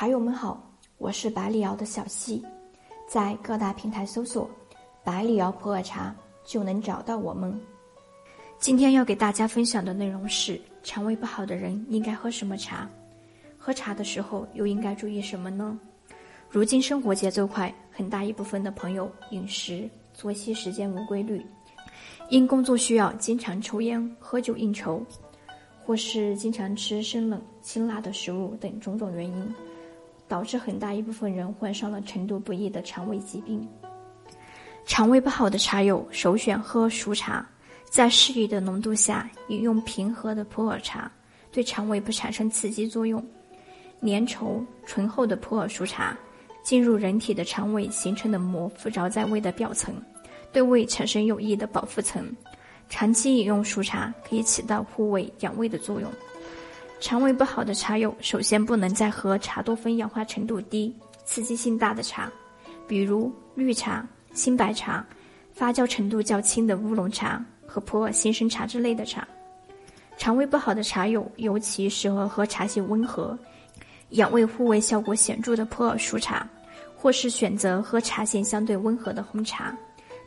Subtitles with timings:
[0.00, 0.58] 茶友们好，
[0.96, 2.42] 我是百里瑶的小溪，
[3.06, 4.48] 在各大平台搜索
[5.04, 7.60] “百里瑶普洱茶”就能找到我们。
[8.58, 12.88] 今天要给大家分享的内容是：肠胃不好的人应该喝什么茶？
[13.58, 15.78] 喝茶的时候又应该注意什么呢？
[16.48, 21.44] 如今生活节奏快，很大一部分的朋友饮食作息时间无规律，
[22.30, 25.04] 因工作需要经常抽烟、喝酒应酬，
[25.84, 29.54] 或是经常吃生冷、辛辣的食物等种种原因。
[30.30, 33.68] 导致很大一部分人患上了程度不一的肠胃疾病。
[34.86, 37.44] 肠胃不好的茶友首选喝熟茶，
[37.90, 41.10] 在适宜的浓度下饮用平和的普洱茶，
[41.50, 43.20] 对肠胃不产生刺激作用。
[44.02, 46.16] 粘稠醇厚的普洱熟茶
[46.62, 49.92] 进入人体的肠胃形成的膜附着在胃的表层，
[50.52, 52.24] 对胃产生有益的保护层。
[52.88, 56.08] 长期饮用熟茶可以起到护胃养胃的作用。
[57.00, 62.30] 肠胃不好的茶友，首先不能再喝茶多酚氧化程度低、刺激性大的茶，
[62.86, 65.04] 比如绿茶、新白茶、
[65.52, 69.26] 发酵程度较轻的乌龙茶和普洱新生茶之类的茶。
[70.18, 73.36] 肠胃不好的茶友，尤其适合喝茶性温和、
[74.10, 76.46] 养胃护胃效果显著的普洱熟茶，
[76.94, 79.74] 或是选择喝茶性相对温和的红茶，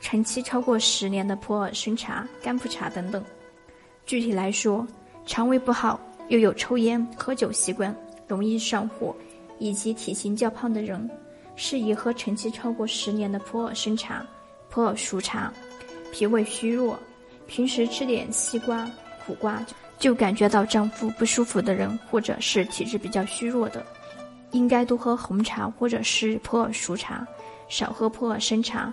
[0.00, 3.22] 陈期超过十年的普洱生茶、干普茶等等。
[4.06, 4.86] 具体来说，
[5.26, 6.00] 肠胃不好。
[6.30, 7.94] 又有抽烟、喝酒习惯，
[8.28, 9.14] 容易上火，
[9.58, 11.10] 以及体型较胖的人，
[11.56, 14.24] 适宜喝陈期超过十年的普洱生茶、
[14.68, 15.52] 普洱熟茶。
[16.12, 16.96] 脾胃虚弱，
[17.48, 18.88] 平时吃点西瓜、
[19.26, 19.60] 苦瓜
[19.98, 23.84] 就感觉到胀腹不舒服的人，或者是体质比较虚弱的，
[24.52, 27.26] 应该多喝红茶或者是普洱熟茶，
[27.68, 28.92] 少喝普洱生茶。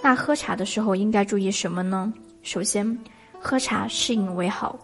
[0.00, 2.12] 那喝茶的时候应该注意什么呢？
[2.42, 2.96] 首先，
[3.40, 4.78] 喝茶适应为好。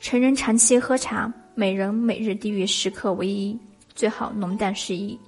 [0.00, 3.58] 成人长期喝茶，每人每日低于十克为宜，
[3.94, 5.18] 最好浓淡适宜。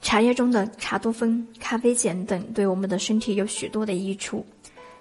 [0.00, 4.44] 茶叶中的茶多酚、咖啡碱等对我们的身体有许多的益处，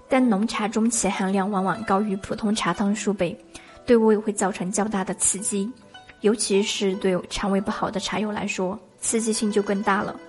[0.09, 3.37] 但浓茶中其含量往往高于普通茶汤数倍，
[3.85, 5.71] 对胃会造成较大的刺激，
[6.21, 10.19] 尤其是对肠胃不好的茶友来说，刺激性就更大了。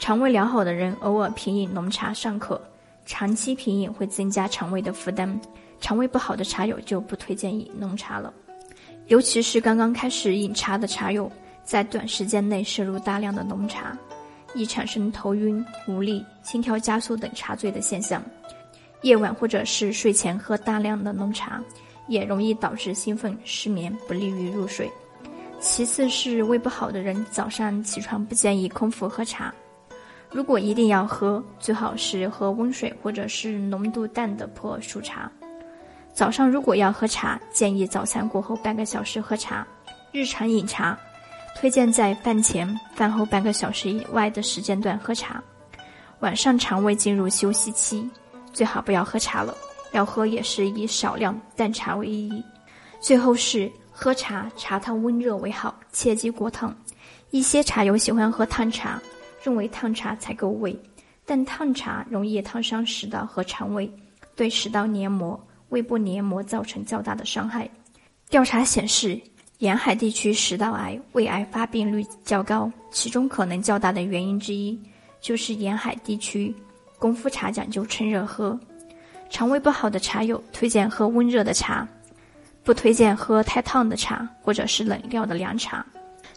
[0.00, 2.60] 肠胃良好的人偶尔品饮浓茶尚可，
[3.04, 5.40] 长期品饮会增加肠胃的负担。
[5.80, 8.32] 肠胃不好的茶友就不推荐饮浓茶了，
[9.08, 11.30] 尤其是刚刚开始饮茶的茶友，
[11.64, 13.98] 在短时间内摄入大量的浓茶，
[14.54, 18.22] 易产生头晕、无力、心跳加速等茶醉的现象。
[19.00, 21.60] 夜晚或者是睡前喝大量的浓茶，
[22.06, 24.88] 也容易导致兴奋、失眠，不利于入睡。
[25.58, 29.52] 其次是胃不好的人，早上起床不建议空腹喝茶，
[30.32, 35.30] 如果一定要喝，最好是喝温水或者是浓度淡的普洱熟茶。
[36.14, 39.66] 早上如果要喝茶，建议早餐过后半个小时喝茶。
[40.10, 40.98] 日常饮茶，
[41.56, 45.42] 推荐在饭前、饭后半个小时以外的时间段喝茶。
[46.20, 48.08] 晚上肠胃进入休息期，
[48.52, 49.54] 最好不要喝茶了，
[49.92, 52.42] 要喝也是以少量淡茶为宜。
[53.00, 56.74] 最后是喝茶，茶汤温热为好，切忌过烫。
[57.30, 59.00] 一些茶友喜欢喝烫茶，
[59.42, 60.78] 认为烫茶才够味，
[61.26, 63.90] 但烫茶容易烫伤食道和肠胃，
[64.36, 65.38] 对食道黏膜。
[65.70, 67.66] 胃部黏膜造成较大的伤害。
[68.28, 69.18] 调查显示，
[69.56, 74.78] 沿海地区食道癌、胃癌发病率较高，其中可能较大的原因之一
[75.18, 76.54] 就是沿海地区
[76.98, 78.58] 功夫茶讲究趁热喝。
[79.30, 81.88] 肠胃不好的茶友推荐喝温热的茶，
[82.62, 85.84] 不推荐喝太烫的茶或者是冷掉的凉茶。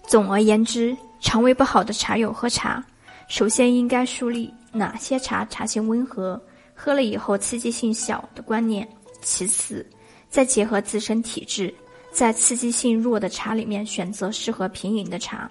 [0.08, 2.82] 总而言之，肠胃不好的茶友喝茶，
[3.28, 6.40] 首先应该树立哪些茶茶性温和、
[6.74, 8.88] 喝了以后刺激性小的观念。
[9.22, 9.86] 其次，
[10.30, 11.74] 再结合自身体质，
[12.12, 15.50] 在刺激性弱的茶里面选择适合品饮的茶，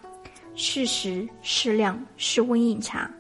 [0.55, 3.11] 适时适量适温饮茶。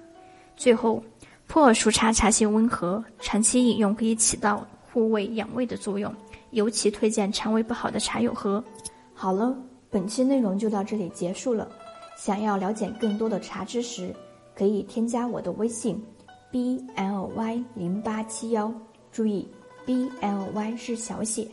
[0.56, 1.02] 最后，
[1.48, 6.14] 普洱熟茶茶性温和，长期饮用可以起到护胃养胃的作用，
[6.52, 8.62] 尤其推荐肠胃不好的茶友喝。
[9.12, 9.56] 好了，
[9.90, 11.68] 本期内容就到这里结束了。
[12.16, 14.14] 想要了解更多的茶知识，
[14.54, 16.02] 可以添加我的微信
[16.50, 18.72] ：b l y 零八七幺，
[19.10, 19.48] 注意。
[19.86, 21.46] b l y 是小写。